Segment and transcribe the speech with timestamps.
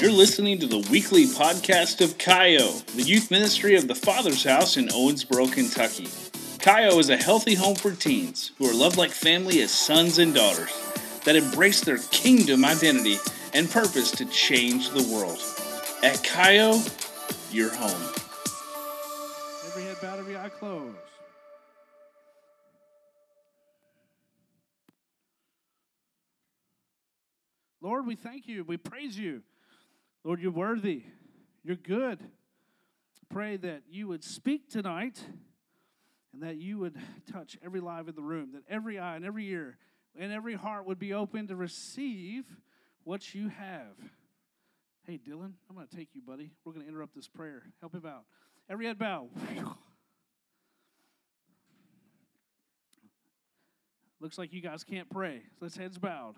[0.00, 4.78] You're listening to the weekly podcast of Kaio, the youth ministry of the Father's House
[4.78, 6.06] in Owensboro, Kentucky.
[6.56, 10.34] Kaio is a healthy home for teens who are loved like family as sons and
[10.34, 10.72] daughters
[11.26, 13.18] that embrace their kingdom identity
[13.52, 15.38] and purpose to change the world.
[16.02, 16.80] At Kaio,
[17.52, 18.14] you're home.
[19.66, 20.96] Every head bowed, every eye closed.
[27.82, 28.64] Lord, we thank you.
[28.64, 29.42] We praise you.
[30.24, 31.04] Lord, you're worthy.
[31.62, 32.20] You're good.
[33.28, 35.22] Pray that you would speak tonight
[36.32, 36.96] and that you would
[37.32, 39.78] touch every live in the room, that every eye and every ear
[40.18, 42.44] and every heart would be open to receive
[43.04, 43.96] what you have.
[45.06, 46.50] Hey, Dylan, I'm going to take you, buddy.
[46.64, 47.62] We're going to interrupt this prayer.
[47.80, 48.24] Help him out.
[48.68, 49.28] Every head bow.
[54.20, 55.40] Looks like you guys can't pray.
[55.58, 56.34] So Let's heads bowed.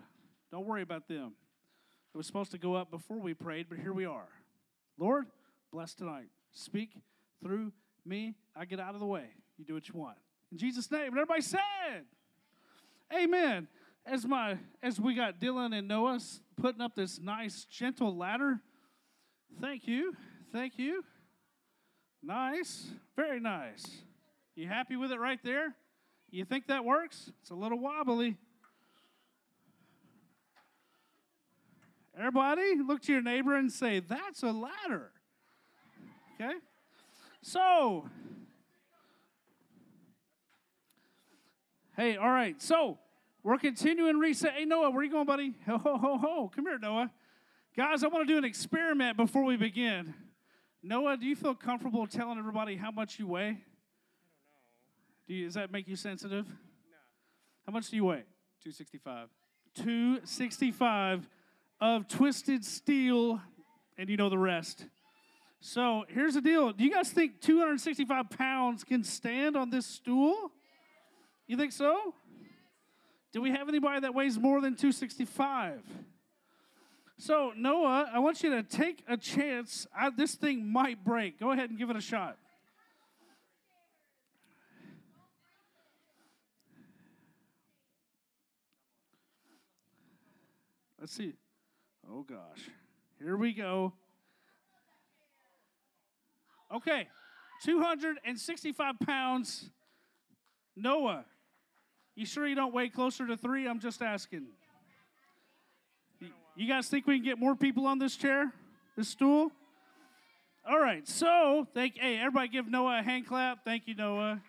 [0.51, 1.33] Don't worry about them.
[2.13, 4.27] It was supposed to go up before we prayed, but here we are.
[4.99, 5.25] Lord,
[5.71, 6.27] bless tonight.
[6.51, 6.91] Speak
[7.41, 7.71] through
[8.05, 8.35] me.
[8.55, 9.25] I get out of the way.
[9.57, 10.17] You do what you want.
[10.51, 11.07] In Jesus' name.
[11.07, 12.05] And everybody said,
[13.13, 13.67] Amen.
[14.05, 16.19] As my as we got Dylan and Noah
[16.61, 18.59] putting up this nice gentle ladder.
[19.61, 20.15] Thank you.
[20.51, 21.03] Thank you.
[22.21, 22.87] Nice.
[23.15, 23.85] Very nice.
[24.55, 25.73] You happy with it right there?
[26.29, 27.31] You think that works?
[27.41, 28.37] It's a little wobbly.
[32.17, 35.11] Everybody, look to your neighbor and say, That's a ladder.
[36.35, 36.53] Okay?
[37.41, 38.07] So,
[41.97, 42.61] hey, all right.
[42.61, 42.99] So,
[43.43, 44.53] we're continuing reset.
[44.53, 45.53] Hey, Noah, where are you going, buddy?
[45.65, 46.51] Ho, ho, ho, ho.
[46.55, 47.11] Come here, Noah.
[47.75, 50.13] Guys, I want to do an experiment before we begin.
[50.81, 53.41] Noah, do you feel comfortable telling everybody how much you weigh?
[53.41, 53.59] I don't know.
[55.27, 56.45] Do you, does that make you sensitive?
[56.45, 56.53] No.
[57.65, 58.23] How much do you weigh?
[58.63, 59.29] 265.
[59.75, 61.27] 265
[61.83, 63.41] of twisted steel,
[63.97, 64.85] and you know the rest.
[65.59, 66.71] So here's the deal.
[66.71, 70.53] Do you guys think 265 pounds can stand on this stool?
[71.45, 72.13] You think so?
[73.33, 75.81] Do we have anybody that weighs more than 265?
[77.17, 79.85] So, Noah, I want you to take a chance.
[79.93, 81.37] I, this thing might break.
[81.37, 82.37] Go ahead and give it a shot.
[90.97, 91.33] Let's see.
[92.13, 92.69] Oh gosh.
[93.17, 93.93] Here we go.
[96.71, 97.07] Okay.
[97.63, 99.69] 265 pounds.
[100.75, 101.25] Noah,
[102.15, 103.67] you sure you don't weigh closer to three?
[103.67, 104.45] I'm just asking.
[106.55, 108.51] You guys think we can get more people on this chair,
[108.95, 109.51] this stool?
[110.67, 113.65] All right, so thank hey everybody give Noah a hand clap.
[113.65, 114.41] Thank you, Noah.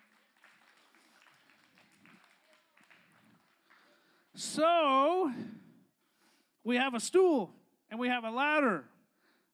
[4.35, 5.33] So
[6.65, 7.53] we have a stool
[7.91, 8.85] and we have a ladder.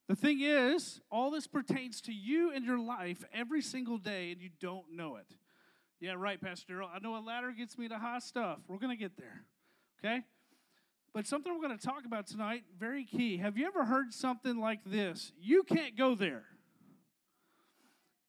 [0.08, 4.40] The thing is, all this pertains to you and your life every single day, and
[4.40, 5.36] you don't know it.
[6.00, 6.88] Yeah, right, Pastor Daryl.
[6.92, 8.58] I know a ladder gets me to high stuff.
[8.66, 9.44] We're going to get there,
[9.98, 10.24] okay?
[11.12, 13.36] But something we're going to talk about tonight, very key.
[13.36, 15.32] Have you ever heard something like this?
[15.40, 16.44] You can't go there.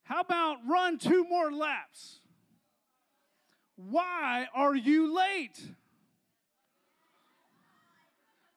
[0.03, 2.19] How about run two more laps?
[3.75, 5.59] Why are you late?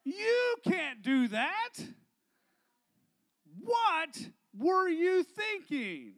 [0.05, 1.71] You can't do that.
[3.61, 4.19] What
[4.57, 6.15] were you thinking?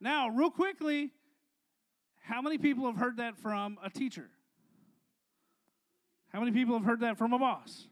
[0.00, 1.10] Now, real quickly,
[2.22, 4.30] how many people have heard that from a teacher?
[6.28, 7.86] How many people have heard that from a boss?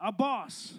[0.00, 0.74] A boss.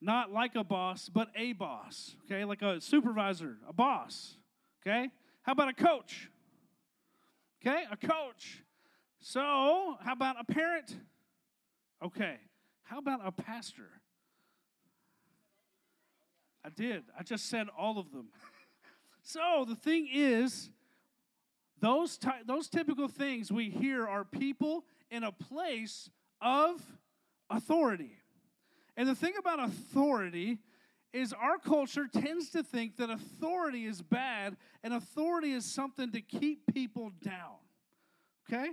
[0.00, 2.16] Not like a boss, but a boss.
[2.24, 4.36] Okay, like a supervisor, a boss.
[4.82, 5.10] Okay?
[5.42, 6.30] How about a coach?
[7.60, 8.62] Okay, a coach.
[9.20, 10.96] So, how about a parent?
[12.04, 12.36] Okay.
[12.84, 13.88] How about a pastor?
[16.64, 17.04] I did.
[17.18, 18.28] I just said all of them.
[19.22, 20.70] so the thing is,
[21.80, 26.80] those, ty- those typical things we hear are people in a place of
[27.50, 28.18] authority.
[28.96, 30.58] And the thing about authority
[31.12, 36.20] is our culture tends to think that authority is bad and authority is something to
[36.20, 37.56] keep people down.
[38.48, 38.70] Okay?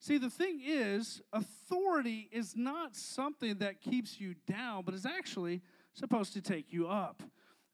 [0.00, 5.60] See, the thing is, authority is not something that keeps you down, but is actually
[5.92, 7.22] supposed to take you up.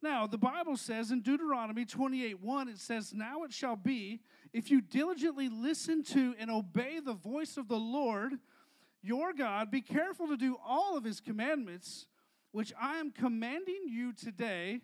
[0.02, 4.20] Now, the Bible says in Deuteronomy 28 1, it says, Now it shall be,
[4.52, 8.34] if you diligently listen to and obey the voice of the Lord
[9.02, 12.06] your God, be careful to do all of his commandments,
[12.52, 14.80] which I am commanding you today.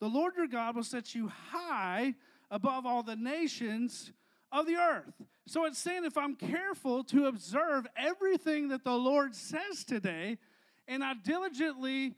[0.00, 2.14] The Lord your God will set you high
[2.50, 4.12] above all the nations
[4.54, 5.12] of the earth.
[5.46, 10.38] So it's saying if I'm careful to observe everything that the Lord says today,
[10.88, 12.14] and I diligently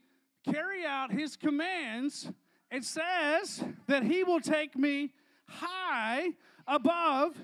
[0.49, 2.31] carry out his commands,
[2.71, 5.11] it says that he will take me
[5.47, 6.29] high
[6.67, 7.35] above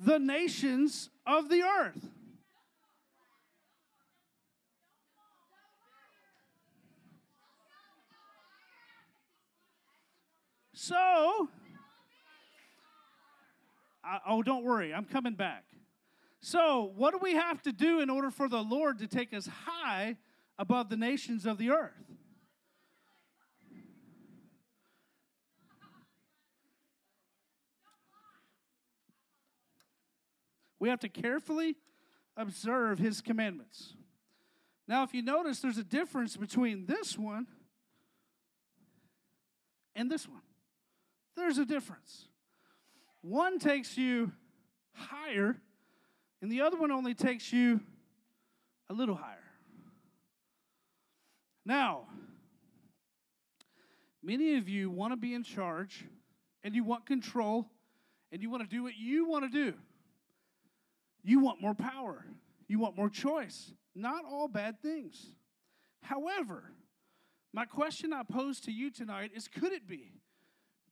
[0.00, 2.08] the nations of the earth.
[10.74, 11.48] So,
[14.04, 15.64] I, oh, don't worry, I'm coming back.
[16.40, 19.48] So, what do we have to do in order for the Lord to take us
[19.64, 20.18] high
[20.58, 21.92] above the nations of the earth?
[30.78, 31.76] We have to carefully
[32.36, 33.94] observe his commandments.
[34.86, 37.46] Now, if you notice, there's a difference between this one
[39.96, 40.42] and this one.
[41.36, 42.28] There's a difference.
[43.24, 44.32] One takes you
[44.92, 45.56] higher,
[46.42, 47.80] and the other one only takes you
[48.90, 49.38] a little higher.
[51.64, 52.02] Now,
[54.22, 56.04] many of you want to be in charge,
[56.62, 57.70] and you want control,
[58.30, 59.74] and you want to do what you want to do.
[61.22, 62.26] You want more power,
[62.68, 63.72] you want more choice.
[63.94, 65.32] Not all bad things.
[66.02, 66.72] However,
[67.54, 70.12] my question I pose to you tonight is could it be?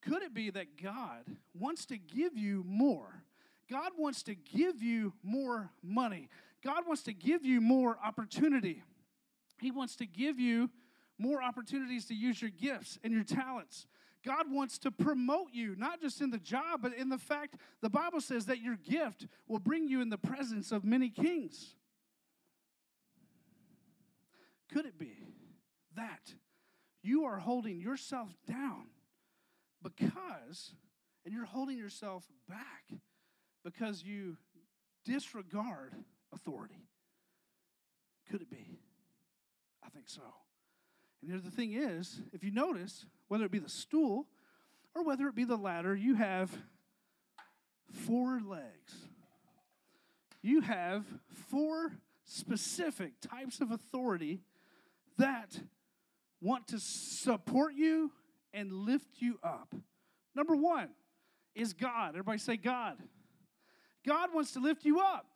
[0.02, 3.22] Could it be that God wants to give you more?
[3.70, 6.28] God wants to give you more money.
[6.64, 8.82] God wants to give you more opportunity.
[9.60, 10.70] He wants to give you
[11.18, 13.86] more opportunities to use your gifts and your talents.
[14.24, 17.90] God wants to promote you, not just in the job, but in the fact the
[17.90, 21.74] Bible says that your gift will bring you in the presence of many kings.
[24.72, 25.26] Could it be
[25.96, 26.34] that
[27.02, 28.86] you are holding yourself down
[29.82, 30.74] because,
[31.24, 32.98] and you're holding yourself back
[33.64, 34.36] because you
[35.04, 35.94] disregard
[36.32, 36.86] authority.
[38.30, 38.78] Could it be?
[39.84, 40.22] I think so.
[41.20, 44.26] And here's the thing is, if you notice, whether it be the stool
[44.94, 46.50] or whether it be the ladder, you have
[47.92, 48.94] four legs.
[50.42, 51.04] You have
[51.48, 51.92] four
[52.24, 54.40] specific types of authority
[55.18, 55.60] that
[56.40, 58.10] want to support you
[58.52, 59.74] and lift you up.
[60.34, 60.88] Number one
[61.54, 62.10] is God.
[62.10, 62.96] Everybody say God.
[64.06, 65.26] God wants to lift you up,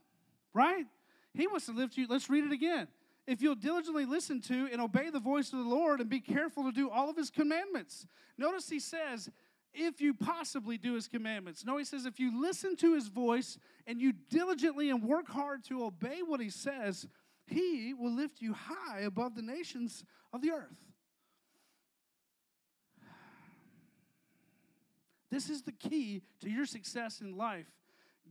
[0.54, 0.86] right?
[1.34, 2.06] He wants to lift you.
[2.08, 2.88] Let's read it again.
[3.26, 6.64] If you'll diligently listen to and obey the voice of the Lord and be careful
[6.64, 8.06] to do all of his commandments.
[8.38, 9.28] Notice he says,
[9.74, 11.64] if you possibly do his commandments.
[11.64, 15.64] No, he says, if you listen to his voice and you diligently and work hard
[15.64, 17.06] to obey what he says,
[17.46, 20.02] he will lift you high above the nations
[20.32, 20.78] of the earth.
[25.30, 27.66] This is the key to your success in life.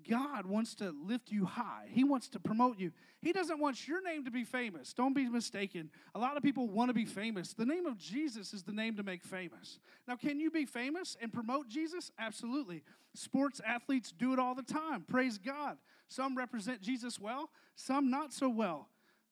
[0.10, 1.86] God wants to lift you high.
[1.90, 2.92] He wants to promote you.
[3.22, 4.94] He doesn't want your name to be famous.
[4.94, 5.90] Don't be mistaken.
[6.14, 7.54] A lot of people want to be famous.
[7.54, 9.80] The name of Jesus is the name to make famous.
[10.08, 12.12] Now, can you be famous and promote Jesus?
[12.20, 12.84] Absolutely.
[13.16, 15.06] Sports athletes do it all the time.
[15.08, 15.78] Praise God.
[16.08, 18.90] Some represent Jesus well, some not so well.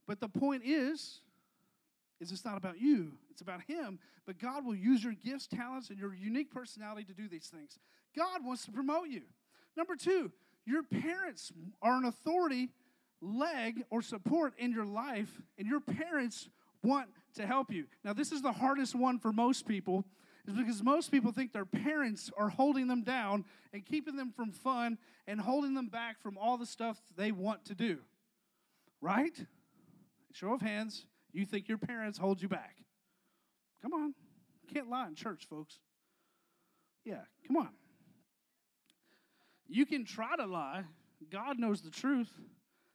[0.07, 1.21] But the point is,
[2.23, 3.99] is it's not about you, it's about Him.
[4.25, 7.77] But God will use your gifts, talents, and your unique personality to do these things.
[8.15, 9.23] God wants to promote you.
[9.75, 10.31] Number two,
[10.65, 12.69] your parents are an authority,
[13.21, 16.49] leg, or support in your life, and your parents
[16.83, 17.85] want to help you.
[18.03, 20.05] Now, this is the hardest one for most people,
[20.47, 24.51] is because most people think their parents are holding them down and keeping them from
[24.51, 24.97] fun
[25.27, 27.99] and holding them back from all the stuff they want to do.
[29.01, 29.33] Right?
[30.33, 32.77] Show of hands, you think your parents hold you back.
[33.81, 34.13] Come on.
[34.73, 35.79] Can't lie in church, folks.
[37.03, 37.69] Yeah, come on.
[39.67, 40.83] You can try to lie,
[41.31, 42.29] God knows the truth.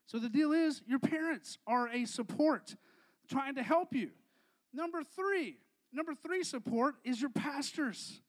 [0.06, 2.74] So the deal is, your parents are a support
[3.28, 4.10] trying to help you.
[4.72, 5.58] Number three,
[5.92, 8.20] number three support is your pastors.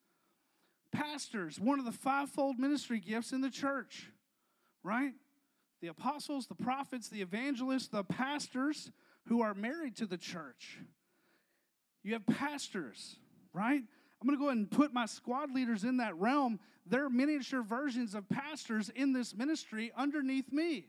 [0.91, 4.11] Pastors, one of the fivefold ministry gifts in the church,
[4.83, 5.13] right?
[5.81, 8.91] The apostles, the prophets, the evangelists, the pastors
[9.29, 10.79] who are married to the church.
[12.03, 13.15] You have pastors,
[13.53, 13.81] right?
[14.21, 16.59] I'm going to go ahead and put my squad leaders in that realm.
[16.85, 20.87] They're miniature versions of pastors in this ministry underneath me.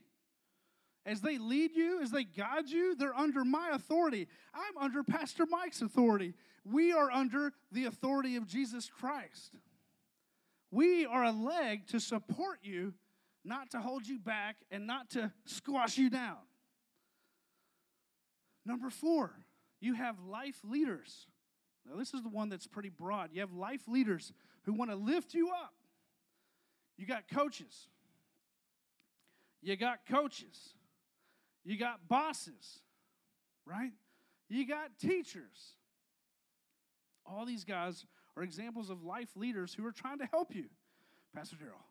[1.05, 4.27] As they lead you, as they guide you, they're under my authority.
[4.55, 6.35] I'm under Pastor Mike's authority.
[6.65, 9.55] We are under the authority of Jesus Christ.
[10.71, 12.95] We are a leg to support you,
[13.45, 16.39] not to hold you back and not to squash you down.
[18.65, 19.33] Number four,
[19.81, 21.27] you have life leaders.
[21.89, 23.31] Now, this is the one that's pretty broad.
[23.33, 24.33] You have life leaders
[24.65, 25.75] who want to lift you up.
[26.97, 27.89] You got coaches.
[29.63, 30.75] You got coaches.
[31.65, 32.81] You got bosses,
[33.67, 33.93] right?
[34.49, 35.75] You got teachers.
[37.27, 38.05] All these guys
[38.37, 40.65] are examples of life leaders who are trying to help you.
[41.35, 41.83] Pastor Daryl,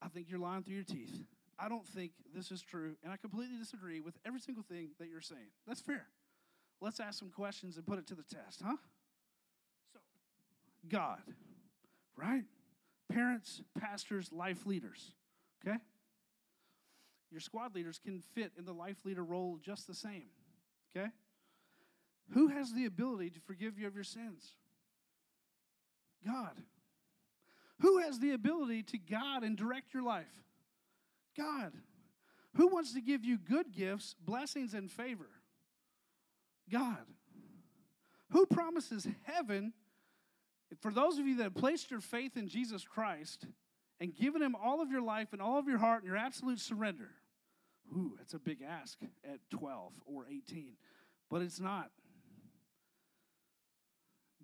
[0.00, 1.24] I think you're lying through your teeth.
[1.58, 5.08] I don't think this is true, and I completely disagree with every single thing that
[5.08, 5.48] you're saying.
[5.66, 6.06] That's fair.
[6.80, 8.76] Let's ask some questions and put it to the test, huh?
[9.92, 10.00] So,
[10.88, 11.22] God,
[12.16, 12.44] right?
[13.10, 15.12] Parents, pastors, life leaders,
[15.66, 15.78] okay?
[17.30, 20.28] Your squad leaders can fit in the life leader role just the same,
[20.94, 21.08] okay?
[22.32, 24.52] Who has the ability to forgive you of your sins?
[26.24, 26.60] God.
[27.80, 30.45] Who has the ability to guide and direct your life?
[31.36, 31.72] God.
[32.54, 35.28] Who wants to give you good gifts, blessings, and favor?
[36.70, 37.04] God.
[38.30, 39.72] Who promises heaven
[40.80, 43.46] for those of you that have placed your faith in Jesus Christ
[44.00, 46.60] and given him all of your life and all of your heart and your absolute
[46.60, 47.10] surrender?
[47.94, 50.72] Ooh, that's a big ask at 12 or 18,
[51.30, 51.90] but it's not.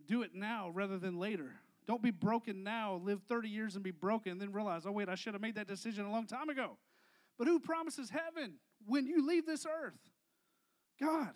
[0.06, 1.54] Do it now rather than later.
[1.86, 5.08] Don't be broken now, live 30 years and be broken, and then realize, oh, wait,
[5.08, 6.76] I should have made that decision a long time ago.
[7.38, 8.54] But who promises heaven
[8.86, 9.98] when you leave this earth?
[11.00, 11.32] God.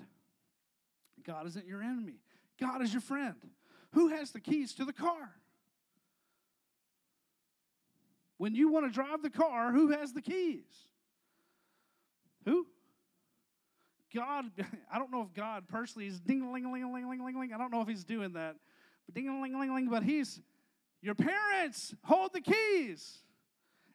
[1.25, 2.21] God isn't your enemy,
[2.61, 3.35] God is your friend.
[3.93, 5.33] Who has the keys to the car?
[8.39, 10.67] When you want to drive the car, who has the keys?
[12.45, 12.67] Who?
[14.15, 14.45] God,
[14.93, 17.53] I don't know if God personally is ding ling ling ling ling ling ling.
[17.53, 18.57] I don't know if he's doing that.
[19.15, 20.41] But he's
[21.01, 23.19] your parents hold the keys.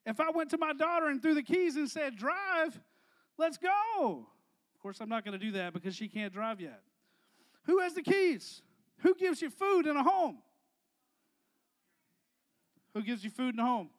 [0.06, 2.80] If I went to my daughter and threw the keys and said, "Drive,
[3.38, 4.28] let's go."
[4.74, 6.82] Of course, I'm not going to do that because she can't drive yet.
[7.64, 8.64] Who has the keys?
[9.00, 10.40] Who gives you food in a home?
[12.94, 13.90] Who gives you food in a home?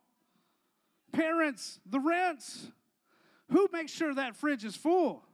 [1.12, 2.69] Parents, the rents.
[3.50, 5.25] Who makes sure that fridge is full?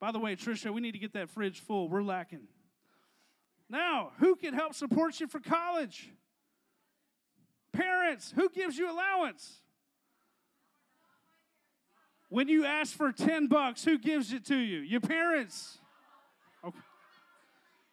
[0.00, 1.88] By the way, Trisha, we need to get that fridge full.
[1.88, 2.48] We're lacking.
[3.70, 6.10] Now, who can help support you for college?
[7.72, 9.60] Parents, who gives you allowance?
[12.28, 14.80] When you ask for 10 bucks, who gives it to you?
[14.80, 15.78] Your parents.
[16.64, 16.78] Okay.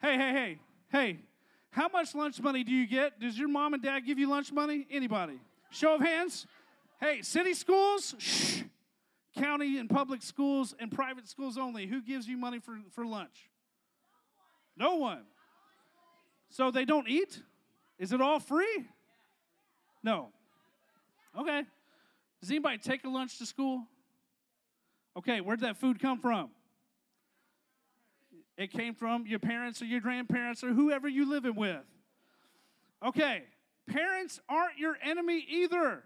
[0.02, 0.60] Hey, hey, hey,
[0.92, 1.20] hey.
[1.70, 3.20] How much lunch money do you get?
[3.20, 4.88] Does your mom and dad give you lunch money?
[4.90, 5.40] Anybody?
[5.70, 6.48] Show of hands.
[7.00, 8.16] Hey, city schools?
[8.18, 8.64] Shh.
[9.38, 11.86] County and public schools and private schools only.
[11.86, 13.52] Who gives you money for, for lunch?
[14.76, 15.22] No one.
[16.50, 17.42] So they don't eat?
[18.00, 18.86] Is it all free?
[20.04, 20.30] No.
[21.38, 21.64] Okay.
[22.42, 23.84] Does anybody take a lunch to school?
[25.18, 26.50] Okay, where'd that food come from?
[28.58, 31.84] It came from your parents or your grandparents or whoever you're living with.
[33.06, 33.44] Okay,
[33.88, 36.04] parents aren't your enemy either.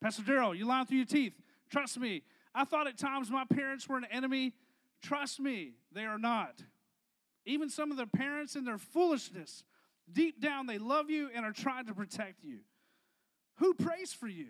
[0.00, 1.34] Pastor Daryl, you're lying through your teeth.
[1.70, 2.22] Trust me.
[2.54, 4.52] I thought at times my parents were an enemy.
[5.00, 6.62] Trust me, they are not.
[7.44, 9.64] Even some of their parents in their foolishness,
[10.10, 12.58] deep down, they love you and are trying to protect you.
[13.56, 14.48] Who prays for you?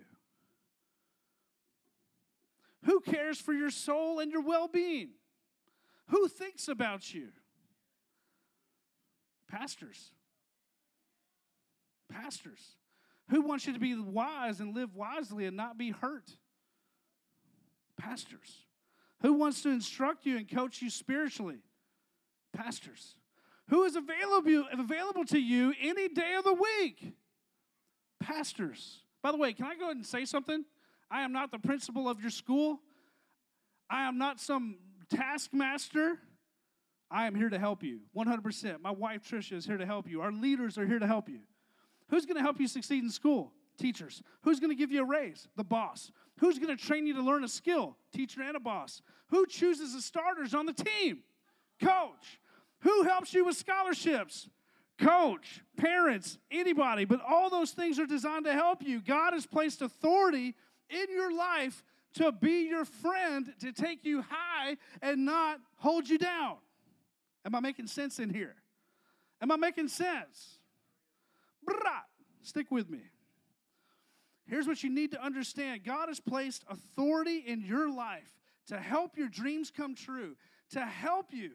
[2.85, 5.11] Who cares for your soul and your well being?
[6.09, 7.29] Who thinks about you?
[9.49, 10.11] Pastors.
[12.11, 12.61] Pastors.
[13.29, 16.31] Who wants you to be wise and live wisely and not be hurt?
[17.99, 18.67] Pastors.
[19.23, 21.61] Who wants to instruct you and coach you spiritually?
[22.53, 23.15] Pastors.
[23.69, 27.15] Who is available, available to you any day of the week?
[28.21, 29.01] Pastors.
[29.23, 30.65] By the way, can I go ahead and say something?
[31.11, 32.81] I am not the principal of your school.
[33.89, 34.77] I am not some
[35.11, 36.19] taskmaster.
[37.11, 38.81] I am here to help you 100%.
[38.81, 40.23] My wife Tricia is here to help you.
[40.23, 41.41] Our leaders are here to help you.
[42.09, 43.53] Who's going to help you succeed in school?
[43.79, 44.23] Teachers.
[44.43, 45.49] Who's going to give you a raise?
[45.57, 46.11] The boss.
[46.39, 47.97] Who's going to train you to learn a skill?
[48.13, 49.03] Teacher and a boss.
[49.29, 51.19] Who chooses the starters on the team?
[51.83, 52.41] Coach.
[52.83, 54.49] Who helps you with scholarships?
[54.99, 57.05] Coach, parents, anybody.
[57.05, 59.01] But all those things are designed to help you.
[59.01, 60.55] God has placed authority
[60.91, 61.83] in your life
[62.15, 66.57] to be your friend, to take you high and not hold you down.
[67.45, 68.55] Am I making sense in here?
[69.41, 70.59] Am I making sense?
[71.67, 72.03] Brah.
[72.43, 73.01] Stick with me.
[74.47, 78.31] Here's what you need to understand God has placed authority in your life
[78.67, 80.37] to help your dreams come true,
[80.71, 81.53] to help you,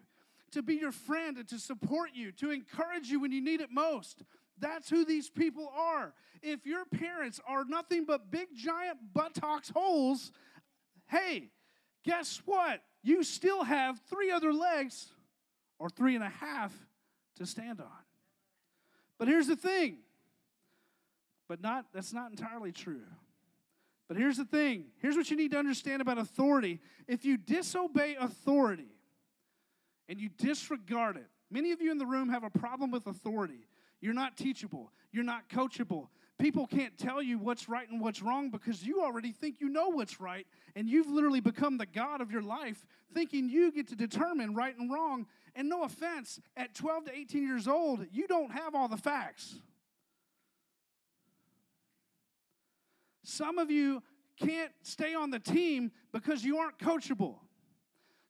[0.52, 3.70] to be your friend, and to support you, to encourage you when you need it
[3.72, 4.24] most.
[4.60, 6.14] That's who these people are.
[6.42, 10.32] If your parents are nothing but big, giant buttocks holes,
[11.08, 11.50] hey,
[12.04, 12.82] guess what?
[13.04, 15.08] You still have three other legs
[15.80, 16.74] or three and a half
[17.38, 17.88] to stand on.
[19.20, 20.00] But here's the thing
[21.48, 23.04] but not that's not entirely true.
[24.08, 24.86] But here's the thing.
[25.02, 26.80] Here's what you need to understand about authority.
[27.08, 28.88] If you disobey authority
[30.10, 33.68] and you disregard it, Many of you in the room have a problem with authority.
[34.02, 36.10] You're not teachable, you're not coachable.
[36.40, 39.88] People can't tell you what's right and what's wrong because you already think you know
[39.90, 40.46] what's right,
[40.76, 44.78] and you've literally become the God of your life, thinking you get to determine right
[44.78, 45.26] and wrong.
[45.56, 49.56] And no offense, at 12 to 18 years old, you don't have all the facts.
[53.24, 54.04] Some of you
[54.40, 57.38] can't stay on the team because you aren't coachable.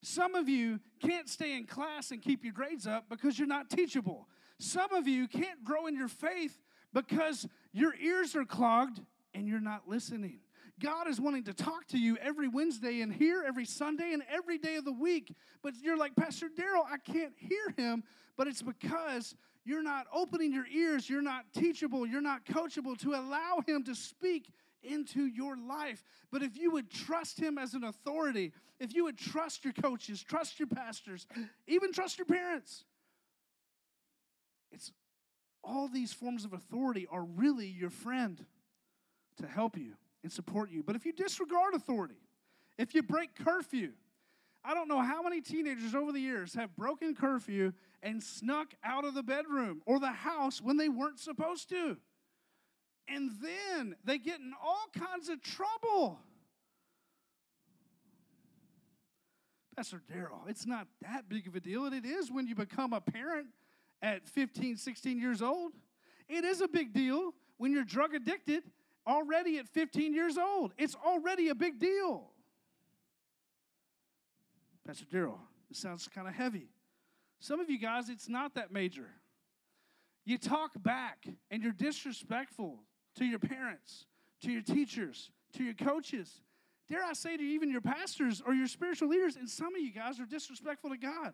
[0.02, 3.70] Some of you can't stay in class and keep your grades up because you're not
[3.70, 4.28] teachable.
[4.60, 6.58] Some of you can't grow in your faith
[6.94, 9.02] because your ears are clogged
[9.34, 10.40] and you're not listening.
[10.80, 14.60] God is wanting to talk to you every Wednesday and here every Sunday and every
[14.60, 15.36] day of the week.
[15.64, 18.04] But you're like, Pastor Daryl, I can't hear him.
[18.36, 19.36] But it's because
[19.66, 23.96] you're not opening your ears, you're not teachable, you're not coachable to allow him to
[23.96, 24.52] speak
[24.88, 26.04] into your life.
[26.32, 30.24] But if you would trust Him as an authority, if you would trust your coaches,
[30.24, 31.28] trust your pastors,
[31.68, 32.84] even trust your parents,
[34.72, 34.92] it's
[35.64, 38.46] all these forms of authority are really your friend
[39.38, 40.84] to help you and support you.
[40.84, 42.22] But if you disregard authority,
[42.78, 43.92] if you break curfew,
[44.64, 49.06] I don't know how many teenagers over the years have broken curfew and snuck out
[49.06, 51.98] of the bedroom or the house when they weren't supposed to.
[53.08, 56.20] And then they get in all kinds of trouble.
[59.76, 61.86] Pastor Daryl, it's not that big of a deal.
[61.86, 63.48] It is when you become a parent
[64.02, 65.74] at 15, 16 years old.
[66.28, 68.64] It is a big deal when you're drug addicted
[69.08, 70.74] already at 15 years old.
[70.78, 72.32] It's already a big deal.
[74.86, 75.38] Pastor Daryl,
[75.70, 76.70] it sounds kind of heavy.
[77.40, 79.10] Some of you guys, it's not that major.
[80.26, 82.80] You talk back and you're disrespectful
[83.18, 84.06] to your parents,
[84.42, 86.42] to your teachers, to your coaches.
[86.90, 89.92] Dare I say to even your pastors or your spiritual leaders, and some of you
[89.92, 91.34] guys are disrespectful to God.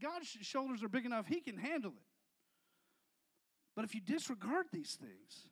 [0.00, 2.06] God's shoulders are big enough, He can handle it.
[3.74, 5.48] But if you disregard these things,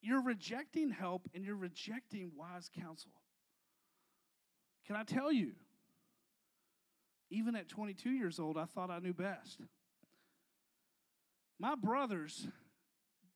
[0.00, 3.10] you're rejecting help and you're rejecting wise counsel.
[4.86, 5.52] Can I tell you,
[7.30, 9.60] even at 22 years old, I thought I knew best.
[11.58, 12.46] My brothers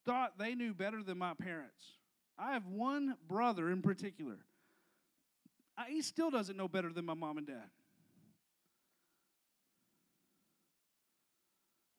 [0.09, 1.85] thought they knew better than my parents.
[2.39, 4.39] I have one brother in particular.
[5.77, 7.69] I, he still doesn't know better than my mom and dad.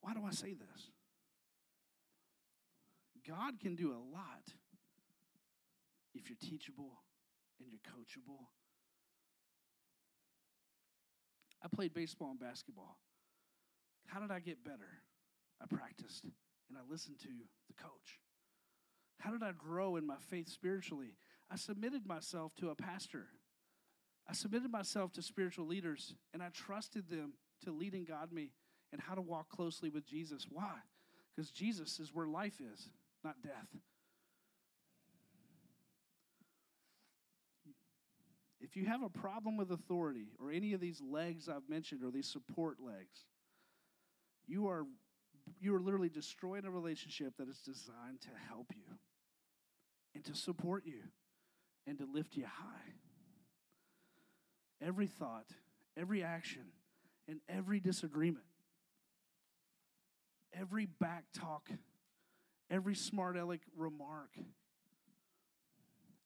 [0.01, 0.89] Why do I say this?
[3.27, 4.43] God can do a lot
[6.15, 7.03] if you're teachable
[7.59, 8.47] and you're coachable.
[11.63, 12.97] I played baseball and basketball.
[14.07, 14.89] How did I get better?
[15.61, 16.25] I practiced
[16.69, 17.27] and I listened to
[17.67, 18.19] the coach.
[19.19, 21.15] How did I grow in my faith spiritually?
[21.51, 23.27] I submitted myself to a pastor.
[24.29, 27.33] I submitted myself to spiritual leaders, and I trusted them
[27.65, 28.51] to lead and guide me
[28.91, 30.45] and how to walk closely with Jesus.
[30.49, 30.73] Why?
[31.35, 32.89] Because Jesus is where life is,
[33.23, 33.67] not death.
[38.61, 42.11] If you have a problem with authority or any of these legs I've mentioned or
[42.11, 43.25] these support legs,
[44.45, 44.85] you are
[45.59, 48.95] you are literally destroying a relationship that is designed to help you
[50.15, 51.03] and to support you
[51.87, 52.93] and to lift you high.
[54.81, 55.45] Every thought,
[55.97, 56.63] every action,
[57.27, 58.45] and every disagreement,
[60.53, 61.69] every back talk,
[62.71, 64.31] every smart aleck remark,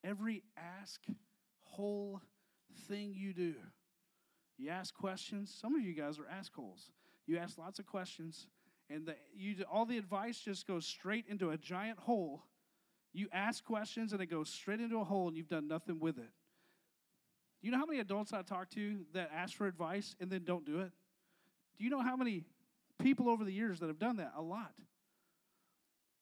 [0.04, 1.02] every ask
[1.64, 2.22] whole
[2.88, 3.56] thing you do.
[4.58, 5.54] You ask questions.
[5.60, 6.92] Some of you guys are ask holes.
[7.26, 8.48] You ask lots of questions
[8.94, 12.44] and the, you, all the advice just goes straight into a giant hole.
[13.12, 16.18] You ask questions and it goes straight into a hole and you've done nothing with
[16.18, 16.30] it.
[17.62, 20.44] Do you know how many adults I talk to that ask for advice and then
[20.44, 20.92] don't do it?
[21.78, 22.44] Do you know how many
[23.02, 24.34] people over the years that have done that?
[24.38, 24.74] A lot.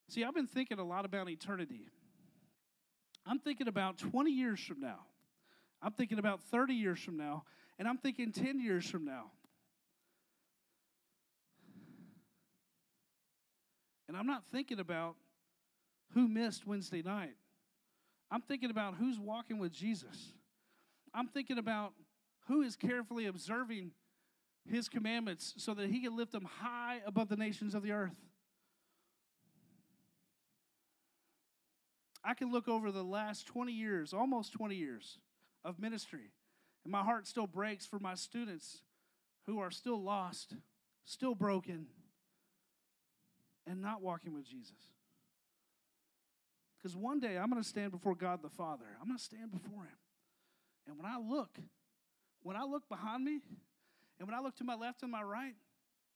[0.09, 1.87] See, I've been thinking a lot about eternity.
[3.25, 4.99] I'm thinking about 20 years from now.
[5.81, 7.43] I'm thinking about 30 years from now.
[7.79, 9.31] And I'm thinking 10 years from now.
[14.11, 15.15] And I'm not thinking about
[16.13, 17.37] who missed Wednesday night.
[18.29, 20.33] I'm thinking about who's walking with Jesus.
[21.13, 21.93] I'm thinking about
[22.49, 23.91] who is carefully observing
[24.69, 28.17] his commandments so that he can lift them high above the nations of the earth.
[32.21, 35.19] I can look over the last 20 years, almost 20 years
[35.63, 36.33] of ministry,
[36.83, 38.81] and my heart still breaks for my students
[39.45, 40.55] who are still lost,
[41.05, 41.87] still broken,
[43.67, 44.77] and not walking with Jesus.
[46.77, 48.85] Because one day I'm going to stand before God the Father.
[48.99, 49.99] I'm going to stand before Him.
[50.87, 51.59] And when I look,
[52.41, 53.39] when I look behind me,
[54.19, 55.55] and when I look to my left and my right,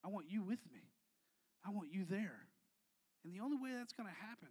[0.04, 0.80] I want you with me.
[1.64, 2.46] I want you there.
[3.24, 4.48] And the only way that's going to happen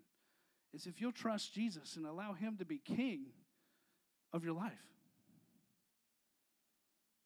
[0.74, 3.28] is if you'll trust Jesus and allow Him to be king
[4.34, 4.74] of your life.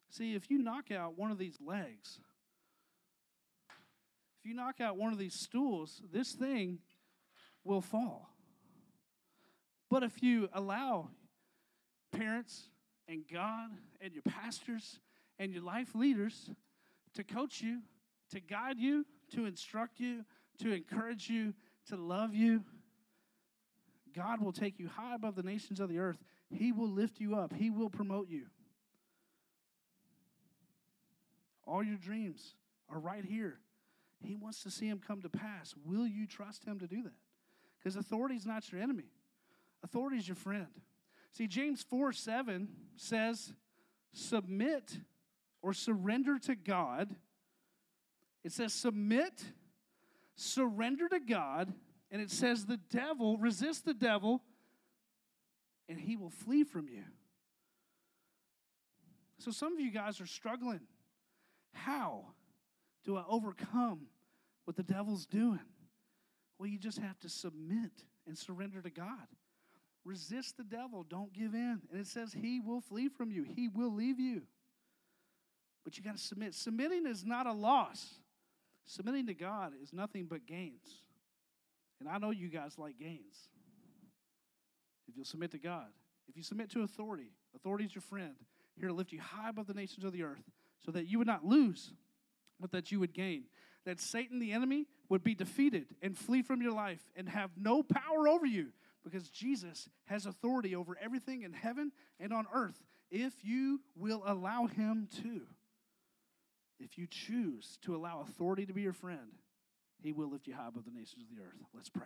[0.09, 2.19] See, if you knock out one of these legs,
[4.39, 6.79] if you knock out one of these stools, this thing
[7.63, 8.29] will fall.
[9.89, 11.09] But if you allow
[12.11, 12.69] parents
[13.07, 14.99] and God and your pastors
[15.39, 16.51] and your life leaders
[17.15, 17.81] to coach you,
[18.31, 20.23] to guide you, to instruct you,
[20.59, 21.53] to encourage you,
[21.87, 22.63] to love you,
[24.15, 26.17] God will take you high above the nations of the earth.
[26.49, 28.45] He will lift you up, He will promote you.
[31.65, 32.55] All your dreams
[32.89, 33.59] are right here.
[34.21, 35.73] He wants to see them come to pass.
[35.85, 37.13] Will you trust Him to do that?
[37.77, 39.11] Because authority is not your enemy,
[39.83, 40.67] authority is your friend.
[41.31, 43.53] See, James 4 7 says,
[44.13, 44.97] submit
[45.61, 47.15] or surrender to God.
[48.43, 49.43] It says, submit,
[50.35, 51.71] surrender to God,
[52.09, 54.41] and it says, the devil, resist the devil,
[55.87, 57.03] and he will flee from you.
[59.39, 60.81] So some of you guys are struggling.
[61.73, 62.25] How
[63.05, 64.01] do I overcome
[64.65, 65.59] what the devil's doing?
[66.57, 67.91] Well, you just have to submit
[68.27, 69.27] and surrender to God.
[70.05, 71.03] Resist the devil.
[71.07, 71.81] Don't give in.
[71.91, 74.43] And it says he will flee from you, he will leave you.
[75.83, 76.53] But you got to submit.
[76.53, 78.15] Submitting is not a loss,
[78.85, 81.03] submitting to God is nothing but gains.
[81.99, 83.49] And I know you guys like gains.
[85.07, 85.87] If you'll submit to God,
[86.27, 88.35] if you submit to authority, authority is your friend,
[88.77, 90.43] here to lift you high above the nations of the earth,
[90.85, 91.93] so that you would not lose,
[92.59, 93.43] but that you would gain.
[93.85, 97.81] That Satan, the enemy, would be defeated and flee from your life and have no
[97.81, 98.67] power over you
[99.03, 104.67] because Jesus has authority over everything in heaven and on earth if you will allow
[104.67, 105.41] him to.
[106.79, 109.39] If you choose to allow authority to be your friend,
[110.01, 111.59] he will lift you high above the nations of the earth.
[111.73, 112.05] Let's pray.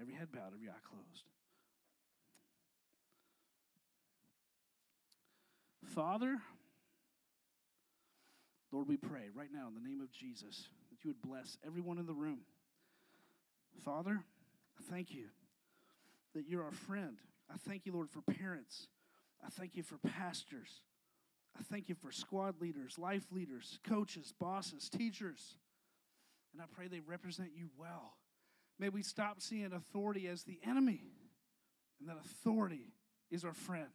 [0.00, 1.24] Every head bowed, every eye closed.
[5.94, 6.38] Father,
[8.70, 11.98] Lord, we pray right now in the name of Jesus that you would bless everyone
[11.98, 12.40] in the room.
[13.84, 14.22] Father,
[14.78, 15.26] I thank you
[16.34, 17.16] that you're our friend.
[17.52, 18.86] I thank you, Lord, for parents.
[19.44, 20.68] I thank you for pastors.
[21.58, 25.56] I thank you for squad leaders, life leaders, coaches, bosses, teachers.
[26.52, 28.14] And I pray they represent you well.
[28.78, 31.02] May we stop seeing authority as the enemy
[31.98, 32.92] and that authority
[33.28, 33.88] is our friend.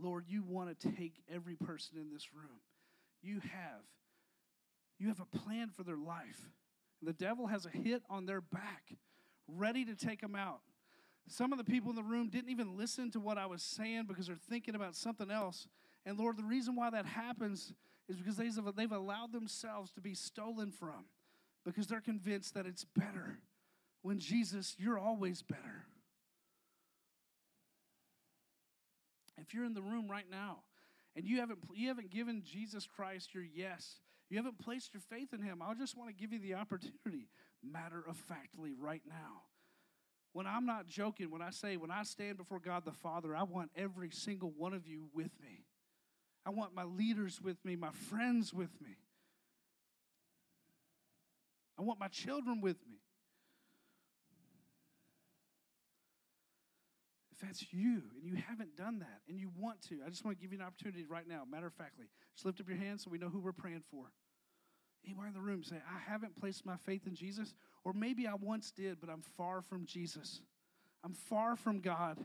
[0.00, 2.60] Lord, you want to take every person in this room.
[3.22, 3.82] You have.
[4.98, 6.50] You have a plan for their life.
[7.02, 8.82] The devil has a hit on their back,
[9.46, 10.60] ready to take them out.
[11.28, 14.06] Some of the people in the room didn't even listen to what I was saying
[14.08, 15.68] because they're thinking about something else.
[16.06, 17.72] And Lord, the reason why that happens
[18.08, 21.04] is because they've allowed themselves to be stolen from
[21.64, 23.38] because they're convinced that it's better.
[24.02, 25.86] When Jesus, you're always better.
[29.40, 30.58] If you're in the room right now
[31.16, 35.32] and you haven't, you haven't given Jesus Christ your yes, you haven't placed your faith
[35.32, 37.28] in him, I just want to give you the opportunity,
[37.62, 39.42] matter of factly, right now.
[40.32, 43.44] When I'm not joking, when I say, when I stand before God the Father, I
[43.44, 45.64] want every single one of you with me.
[46.44, 48.96] I want my leaders with me, my friends with me.
[51.78, 52.98] I want my children with me.
[57.38, 60.36] If that's you and you haven't done that and you want to, I just want
[60.36, 62.06] to give you an opportunity right now, matter of factly.
[62.34, 64.10] Just lift up your hand so we know who we're praying for.
[65.04, 68.34] Anyone in the room say, I haven't placed my faith in Jesus, or maybe I
[68.34, 70.40] once did, but I'm far from Jesus.
[71.04, 72.18] I'm far from God,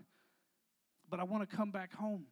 [1.07, 2.25] but I want to come back home.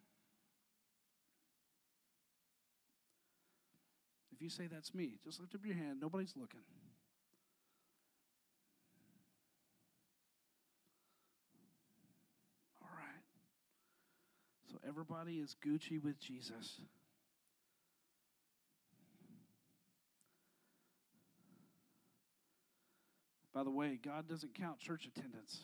[4.33, 5.99] If you say that's me, just lift up your hand.
[6.01, 6.61] Nobody's looking.
[14.70, 16.81] So everybody is Gucci with Jesus.
[23.53, 25.59] By the way, God doesn't count church attendance.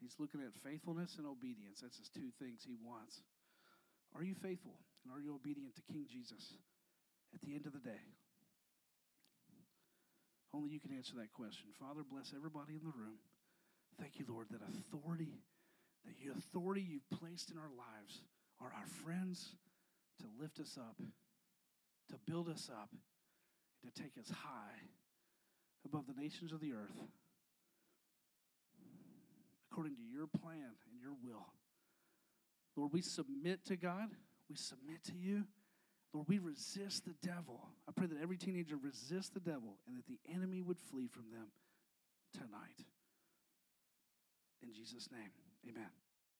[0.00, 1.80] He's looking at faithfulness and obedience.
[1.82, 3.20] That's his two things he wants.
[4.14, 6.54] Are you faithful and are you obedient to King Jesus
[7.34, 8.00] at the end of the day?
[10.54, 11.68] Only you can answer that question.
[11.78, 13.20] Father, bless everybody in the room.
[14.00, 15.44] Thank you, Lord, that authority
[16.16, 18.22] the authority you've placed in our lives
[18.60, 19.56] are our friends
[20.20, 20.96] to lift us up,
[22.10, 22.90] to build us up,
[23.82, 24.80] and to take us high
[25.84, 27.00] above the nations of the earth
[29.78, 31.46] according to your plan and your will.
[32.74, 34.08] Lord, we submit to God,
[34.50, 35.44] we submit to you.
[36.12, 37.68] Lord, we resist the devil.
[37.88, 41.30] I pray that every teenager resist the devil and that the enemy would flee from
[41.30, 41.46] them
[42.32, 42.86] tonight.
[44.62, 45.30] In Jesus' name,
[45.68, 45.90] amen.